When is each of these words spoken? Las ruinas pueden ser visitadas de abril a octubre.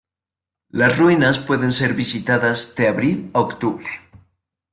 Las 0.71 0.97
ruinas 0.97 1.37
pueden 1.37 1.71
ser 1.71 1.93
visitadas 1.93 2.73
de 2.75 2.87
abril 2.87 3.29
a 3.35 3.41
octubre. 3.41 3.85